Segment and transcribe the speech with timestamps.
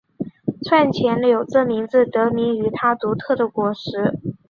[0.63, 4.17] 串钱柳这名字得名于它独特的果实。